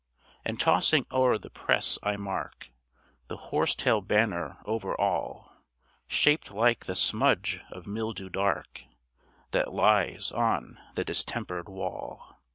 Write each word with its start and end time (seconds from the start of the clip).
And 0.43 0.59
tossing 0.59 1.05
o'er 1.11 1.37
the 1.37 1.51
press 1.51 1.99
I 2.01 2.17
mark 2.17 2.69
The 3.27 3.37
horse 3.37 3.75
tail 3.75 4.01
banner 4.01 4.57
over 4.65 4.99
all, 4.99 5.51
Shaped 6.07 6.49
like 6.49 6.85
the 6.85 6.95
smudge 6.95 7.59
of 7.69 7.85
mildew 7.85 8.29
dark 8.29 8.81
That 9.51 9.71
lies 9.75 10.31
on 10.31 10.79
the 10.95 11.05
distempered 11.05 11.69
wall. 11.69 12.39